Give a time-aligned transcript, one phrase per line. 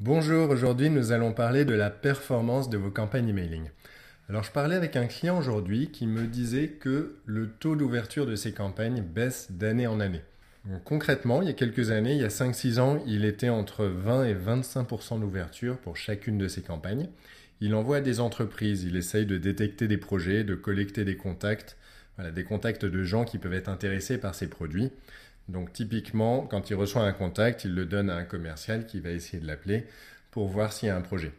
[0.00, 3.68] Bonjour, aujourd'hui nous allons parler de la performance de vos campagnes emailing.
[4.28, 8.36] Alors je parlais avec un client aujourd'hui qui me disait que le taux d'ouverture de
[8.36, 10.22] ses campagnes baisse d'année en année.
[10.84, 14.26] concrètement, il y a quelques années, il y a 5-6 ans, il était entre 20
[14.26, 17.08] et 25% d'ouverture pour chacune de ses campagnes.
[17.60, 21.76] Il envoie des entreprises, il essaye de détecter des projets, de collecter des contacts,
[22.20, 24.92] des contacts de gens qui peuvent être intéressés par ses produits.
[25.48, 29.10] Donc typiquement, quand il reçoit un contact, il le donne à un commercial qui va
[29.10, 29.86] essayer de l'appeler
[30.30, 31.32] pour voir s'il y a un projet.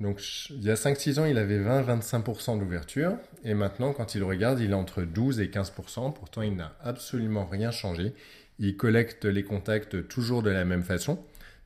[0.00, 4.60] Donc il y a 5-6 ans, il avait 20-25% d'ouverture et maintenant quand il regarde,
[4.60, 6.12] il est entre 12 et 15%.
[6.12, 8.12] Pourtant, il n'a absolument rien changé.
[8.58, 11.18] Il collecte les contacts toujours de la même façon,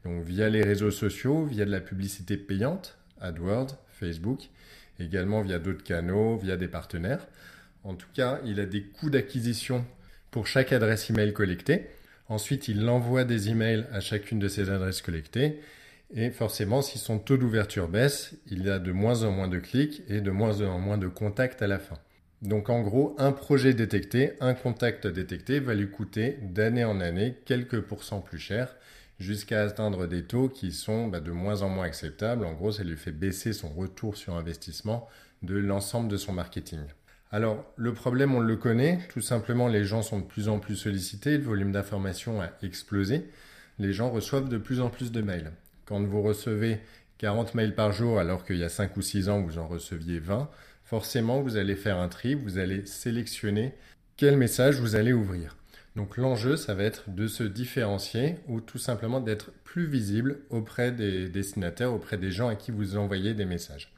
[0.05, 4.51] donc via les réseaux sociaux, via de la publicité payante, AdWords, Facebook,
[5.01, 7.27] également via d'autres canaux, via des partenaires.
[7.85, 9.85] En tout cas, il a des coûts d'acquisition
[10.33, 11.87] pour chaque adresse email collectée.
[12.29, 15.61] Ensuite, il envoie des emails à chacune de ces adresses collectées.
[16.15, 19.59] Et forcément, si son taux d'ouverture baisse, il y a de moins en moins de
[19.59, 21.99] clics et de moins en moins de contacts à la fin.
[22.41, 27.37] Donc en gros, un projet détecté, un contact détecté va lui coûter d'année en année
[27.45, 28.74] quelques pourcents plus cher
[29.21, 32.45] jusqu'à atteindre des taux qui sont bah, de moins en moins acceptables.
[32.45, 35.09] En gros, ça lui fait baisser son retour sur investissement
[35.43, 36.80] de l'ensemble de son marketing.
[37.35, 38.99] Alors, le problème, on le connaît.
[39.09, 41.39] Tout simplement, les gens sont de plus en plus sollicités.
[41.39, 43.24] Le volume d'informations a explosé.
[43.79, 45.51] Les gens reçoivent de plus en plus de mails.
[45.87, 46.80] Quand vous recevez
[47.16, 50.19] 40 mails par jour alors qu'il y a 5 ou 6 ans, vous en receviez
[50.19, 50.51] 20,
[50.85, 52.35] forcément, vous allez faire un tri.
[52.35, 53.73] Vous allez sélectionner
[54.19, 55.57] quel message vous allez ouvrir.
[55.96, 60.93] Donc l'enjeu, ça va être de se différencier ou tout simplement d'être plus visible auprès
[60.93, 63.91] des destinataires, auprès des gens à qui vous envoyez des messages.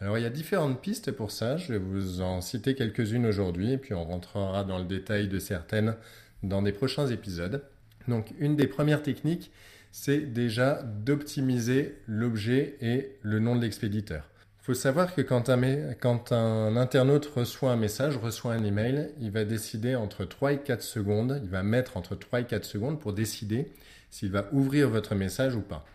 [0.00, 3.72] Alors il y a différentes pistes pour ça, je vais vous en citer quelques-unes aujourd'hui
[3.72, 5.96] et puis on rentrera dans le détail de certaines
[6.42, 7.62] dans des prochains épisodes.
[8.06, 9.50] Donc une des premières techniques,
[9.92, 14.28] c'est déjà d'optimiser l'objet et le nom de l'expéditeur.
[14.62, 19.44] Il faut savoir que quand un, internaute reçoit un message, reçoit un email, il va
[19.44, 23.12] décider entre 3 et 4 secondes, il va mettre entre 3 et 4 secondes pour
[23.12, 23.72] décider
[24.10, 25.86] s'il va ouvrir votre message ou pas.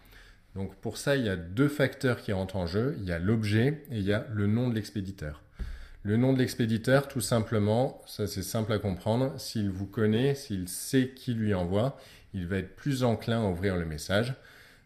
[0.56, 2.96] Donc pour ça, il y a deux facteurs qui rentrent en jeu.
[3.00, 5.42] Il y a l'objet et il y a le nom de l'expéditeur.
[6.04, 10.68] Le nom de l'expéditeur, tout simplement, ça c'est simple à comprendre, s'il vous connaît, s'il
[10.68, 11.96] sait qui lui envoie,
[12.34, 14.34] il va être plus enclin à ouvrir le message.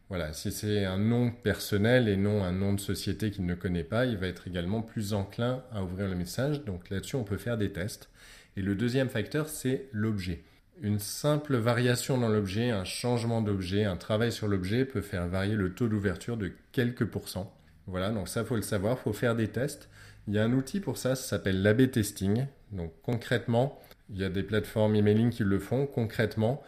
[0.10, 3.86] Voilà, si c'est un nom personnel et non un nom de société qu'il ne connaît
[3.86, 6.66] pas, il va être également plus enclin à ouvrir le message.
[6.66, 8.10] Donc là-dessus, on peut faire des tests.
[8.58, 10.44] Et le deuxième facteur, c'est l'objet.
[10.82, 15.56] Une simple variation dans l'objet, un changement d'objet, un travail sur l'objet peut faire varier
[15.56, 17.54] le taux d'ouverture de quelques pourcents.
[17.88, 19.90] Voilà, donc ça faut le savoir, faut faire des tests.
[20.28, 22.46] Il y a un outil pour ça, ça s'appelle l'AB testing.
[22.74, 25.86] Donc concrètement, il y a des plateformes emailing qui le font.
[25.86, 26.62] Concrètement,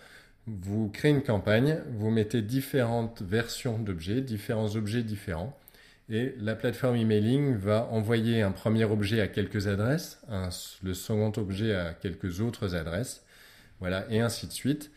[0.46, 5.58] vous créez une campagne, vous mettez différentes versions d'objets, différents objets différents,
[6.10, 10.22] et la plateforme emailing va envoyer un premier objet à quelques adresses,
[10.82, 13.26] le second objet à quelques autres adresses,
[13.80, 14.92] voilà, et ainsi de suite.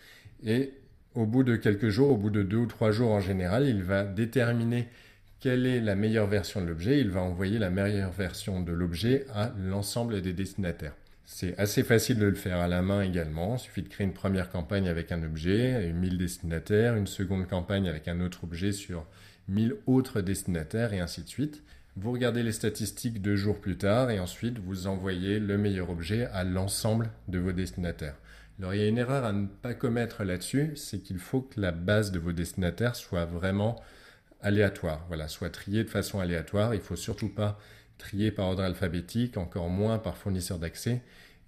[0.44, 0.72] Et
[1.14, 3.82] au bout de quelques jours, au bout de deux ou trois jours en général, il
[3.82, 4.88] va déterminer
[5.40, 7.00] quelle est la meilleure version de l'objet.
[7.00, 10.94] Il va envoyer la meilleure version de l'objet à l'ensemble des destinataires.
[11.24, 13.54] C'est assez facile de le faire à la main également.
[13.54, 17.88] Il suffit de créer une première campagne avec un objet, 1000 destinataires, une seconde campagne
[17.88, 19.06] avec un autre objet sur
[19.48, 21.62] 1000 autres destinataires et ainsi de suite.
[21.96, 26.26] Vous regardez les statistiques deux jours plus tard et ensuite vous envoyez le meilleur objet
[26.26, 28.16] à l'ensemble de vos destinataires.
[28.60, 31.58] Alors il y a une erreur à ne pas commettre là-dessus, c'est qu'il faut que
[31.58, 33.80] la base de vos destinataires soit vraiment
[34.42, 36.74] aléatoire, voilà, soit triée de façon aléatoire.
[36.74, 37.58] Il ne faut surtout pas
[37.96, 41.00] trier par ordre alphabétique, encore moins par fournisseur d'accès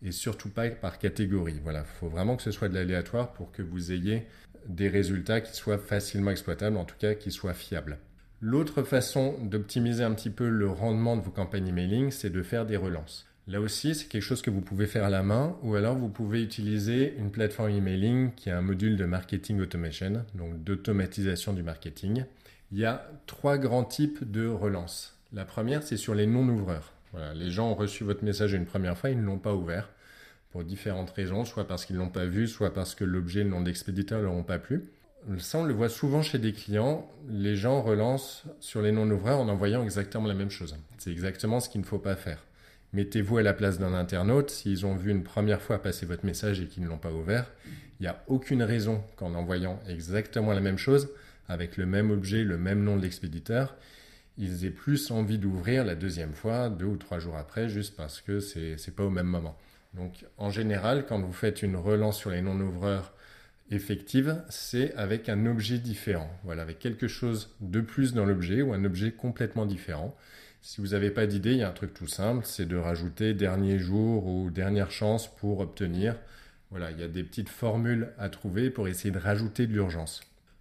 [0.03, 1.61] et surtout pas par catégorie.
[1.62, 4.27] Voilà, il faut vraiment que ce soit de l'aléatoire pour que vous ayez
[4.67, 7.99] des résultats qui soient facilement exploitables, en tout cas qui soient fiables.
[8.41, 12.65] L'autre façon d'optimiser un petit peu le rendement de vos campagnes emailing, c'est de faire
[12.65, 13.27] des relances.
[13.48, 16.08] Là aussi, c'est quelque chose que vous pouvez faire à la main ou alors vous
[16.08, 21.64] pouvez utiliser une plateforme emailing qui a un module de marketing automation, donc d'automatisation du
[21.64, 22.25] marketing.
[22.70, 25.18] Il y a trois grands types de relances.
[25.33, 26.92] La première, c'est sur les non-ouvreurs.
[27.34, 29.91] Les gens ont reçu votre message une première fois, ils ne l'ont pas ouvert
[30.50, 33.45] pour différentes raisons, soit parce qu'ils ne l'ont pas vu, soit parce que l'objet et
[33.45, 34.84] le nom d'expéditeur ne leur pas plu.
[35.38, 37.10] Ça, on le voit souvent chez des clients.
[37.28, 40.77] Les gens relancent sur les non-ouvreurs en envoyant exactement la même chose.
[40.98, 42.45] C'est exactement ce qu'il ne faut pas faire.
[42.92, 44.50] Mettez-vous à la place d'un internaute.
[44.50, 47.50] S'ils ont vu une première fois passer votre message et qu'ils ne l'ont pas ouvert,
[47.98, 51.09] il n'y a aucune raison qu'en envoyant exactement la même chose,
[51.48, 53.77] avec le même objet, le même nom de l'expéditeur,
[54.39, 58.21] ils aient plus envie d'ouvrir la deuxième fois, deux ou trois jours après, juste parce
[58.21, 59.56] que c'est n'est pas au même moment.
[59.95, 63.12] Donc en général, quand vous faites une relance sur les non-ouvreurs
[63.71, 66.30] effective, c'est avec un objet différent.
[66.45, 70.16] Voilà, avec quelque chose de plus dans l'objet ou un objet complètement différent.
[70.64, 73.34] Si vous n'avez pas d'idée, il y a un truc tout simple, c'est de rajouter
[73.34, 76.14] dernier jour ou dernière chance pour obtenir.
[76.70, 80.20] Voilà, il y a des petites formules à trouver pour essayer de rajouter de l'urgence.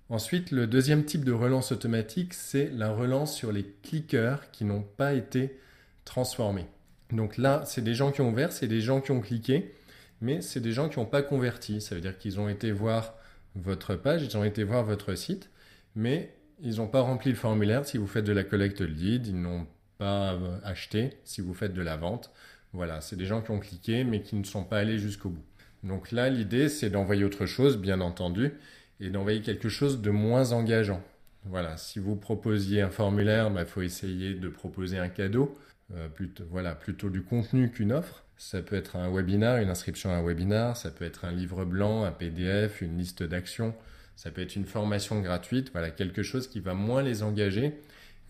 [0.09, 4.81] Ensuite, le deuxième type de relance automatique, c'est la relance sur les cliqueurs qui n'ont
[4.81, 5.59] pas été
[6.03, 6.65] transformés.
[7.11, 9.71] Donc là, c'est des gens qui ont ouvert, c'est des gens qui ont cliqué,
[10.19, 11.79] mais c'est des gens qui n'ont pas converti.
[11.79, 13.13] Ça veut dire qu'ils ont été voir
[13.55, 15.51] votre page, ils ont été voir votre site,
[15.95, 19.39] mais ils n'ont pas rempli le formulaire si vous faites de la collecte lead, ils
[19.39, 19.67] n'ont
[20.01, 22.31] pas acheté si vous faites de la vente.
[22.73, 25.43] Voilà, c'est des gens qui ont cliqué mais qui ne sont pas allés jusqu'au bout.
[25.83, 28.53] Donc là, l'idée, c'est d'envoyer autre chose, bien entendu,
[28.99, 31.03] et d'envoyer quelque chose de moins engageant.
[31.45, 35.55] Voilà, si vous proposiez un formulaire, il bah, faut essayer de proposer un cadeau,
[35.95, 38.23] euh, plutôt, voilà, plutôt du contenu qu'une offre.
[38.37, 41.63] Ça peut être un webinar, une inscription à un webinar, ça peut être un livre
[41.63, 43.75] blanc, un PDF, une liste d'actions,
[44.15, 47.79] ça peut être une formation gratuite, voilà, quelque chose qui va moins les engager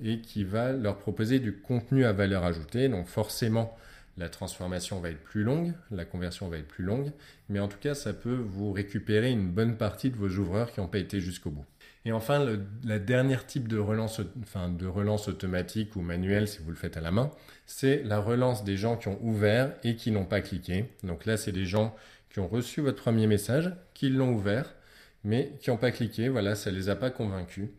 [0.03, 2.89] et qui va leur proposer du contenu à valeur ajoutée.
[2.89, 3.77] Donc forcément,
[4.18, 7.12] la transformation va être plus longue, la conversion va être plus longue,
[7.50, 10.80] mais en tout cas, ça peut vous récupérer une bonne partie de vos ouvreurs qui
[10.80, 11.65] n'ont pas été jusqu'au bout.
[12.03, 16.59] Et enfin, le la dernière type de relance, enfin, de relance automatique ou manuelle, si
[16.59, 17.31] vous le faites à la main,
[17.65, 20.86] c'est la relance des gens qui ont ouvert et qui n'ont pas cliqué.
[21.04, 21.95] Donc là, c'est des gens
[22.31, 24.74] qui ont reçu votre premier message, qui l'ont ouvert,
[25.24, 26.27] mais qui n'ont pas cliqué.
[26.27, 27.69] Voilà, ça ne les a pas convaincus.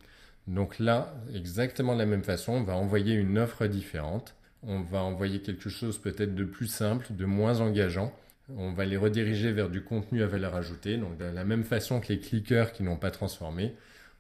[0.46, 5.02] Donc là, exactement de la même façon, on va envoyer une offre différente on va
[5.02, 8.12] envoyer quelque chose peut-être de plus simple, de moins engageant.
[8.56, 10.96] On va les rediriger vers du contenu à valeur ajoutée.
[10.96, 13.74] Donc de la même façon que les cliqueurs qui n'ont pas transformé,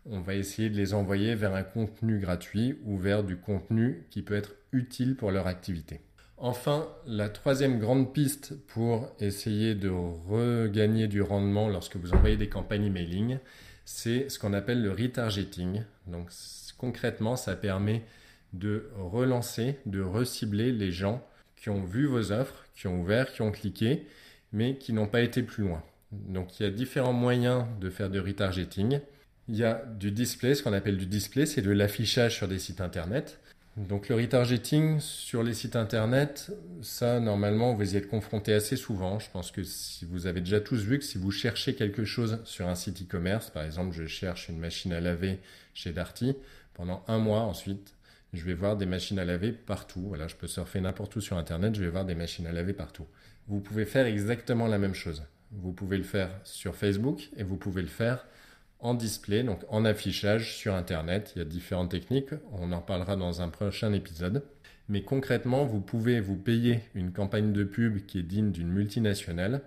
[0.04, 4.22] on va essayer de les envoyer vers un contenu gratuit ou vers du contenu qui
[4.22, 6.00] peut être utile pour leur activité.
[6.38, 12.48] Enfin, la troisième grande piste pour essayer de regagner du rendement lorsque vous envoyez des
[12.48, 13.38] campagnes emailing,
[13.84, 15.82] c'est ce qu'on appelle le retargeting.
[16.06, 16.30] Donc
[16.78, 18.02] concrètement, ça permet
[18.52, 21.26] de relancer, de recibler les gens
[21.56, 24.06] qui ont vu vos offres, qui ont ouvert, qui ont cliqué,
[24.52, 25.82] mais qui n'ont pas été plus loin.
[26.10, 29.00] Donc il y a différents moyens de faire du retargeting.
[29.48, 32.58] Il y a du display, ce qu'on appelle du display, c'est de l'affichage sur des
[32.58, 33.40] sites internet.
[33.78, 36.52] Donc le retargeting sur les sites internet,
[36.82, 39.18] ça normalement vous y êtes confronté assez souvent.
[39.18, 42.40] Je pense que si vous avez déjà tous vu que si vous cherchez quelque chose
[42.44, 45.40] sur un site e-commerce, par exemple je cherche une machine à laver
[45.72, 46.36] chez Darty,
[46.74, 47.94] pendant un mois ensuite
[48.34, 50.04] je vais voir des machines à laver partout.
[50.06, 52.74] Voilà, je peux surfer n'importe où sur Internet, je vais voir des machines à laver
[52.74, 53.06] partout.
[53.48, 55.22] Vous pouvez faire exactement la même chose.
[55.50, 58.26] Vous pouvez le faire sur Facebook et vous pouvez le faire
[58.82, 61.32] en display, donc en affichage sur Internet.
[61.34, 64.44] Il y a différentes techniques, on en parlera dans un prochain épisode.
[64.88, 69.62] Mais concrètement, vous pouvez vous payer une campagne de pub qui est digne d'une multinationale,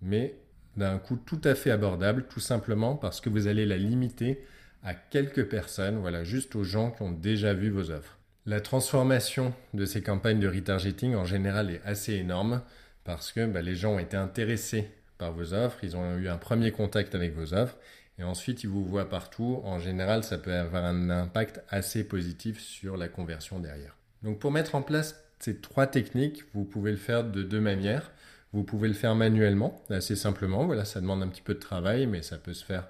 [0.00, 0.36] mais
[0.76, 4.44] d'un coût tout à fait abordable, tout simplement parce que vous allez la limiter
[4.82, 8.18] à quelques personnes, voilà, juste aux gens qui ont déjà vu vos offres.
[8.46, 12.62] La transformation de ces campagnes de retargeting en général est assez énorme
[13.02, 16.36] parce que bah, les gens ont été intéressés par vos offres, ils ont eu un
[16.36, 17.76] premier contact avec vos offres
[18.18, 19.60] et ensuite ils vous voient partout.
[19.64, 23.96] En général, ça peut avoir un impact assez positif sur la conversion derrière.
[24.22, 28.12] Donc pour mettre en place ces trois techniques, vous pouvez le faire de deux manières.
[28.52, 30.64] Vous pouvez le faire manuellement, assez simplement.
[30.64, 32.86] Voilà, ça demande un petit peu de travail, mais ça peut se faire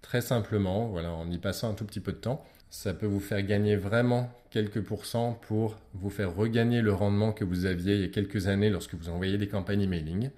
[0.00, 2.44] très simplement, voilà, en y passant un tout petit peu de temps.
[2.70, 7.44] Ça peut vous faire gagner vraiment quelques pourcents pour vous faire regagner le rendement que
[7.44, 10.30] vous aviez il y a quelques années lorsque vous envoyez des campagnes emailing.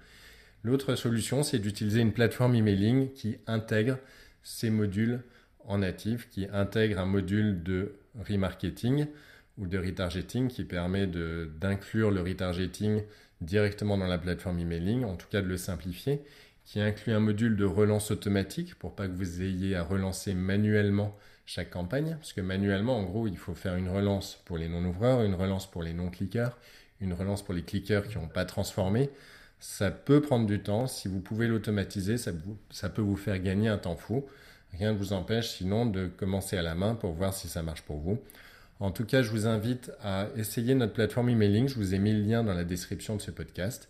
[0.63, 3.97] L'autre solution, c'est d'utiliser une plateforme emailing qui intègre
[4.43, 5.21] ces modules
[5.65, 7.93] en natif, qui intègre un module de
[8.27, 9.07] remarketing
[9.57, 13.03] ou de retargeting qui permet d'inclure le retargeting
[13.41, 16.21] directement dans la plateforme emailing, en tout cas de le simplifier,
[16.65, 21.17] qui inclut un module de relance automatique pour pas que vous ayez à relancer manuellement
[21.45, 25.23] chaque campagne, parce que manuellement, en gros, il faut faire une relance pour les non-ouvreurs,
[25.23, 26.57] une relance pour les non-cliqueurs,
[27.01, 29.09] une relance pour les cliqueurs qui n'ont pas transformé.
[29.61, 30.87] Ça peut prendre du temps.
[30.87, 34.25] Si vous pouvez l'automatiser, ça, peut vous faire gagner un temps fou.
[34.73, 37.83] Rien ne vous empêche sinon de commencer à la main pour voir si ça marche
[37.83, 38.19] pour vous.
[38.79, 41.69] En tout cas, je vous invite à essayer notre plateforme emailing.
[41.69, 43.87] Je vous ai mis le lien dans la description de ce podcast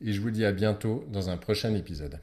[0.00, 2.18] et je vous dis à bientôt dans un prochain épisode.